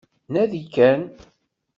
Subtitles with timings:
[0.33, 0.99] Nadi kan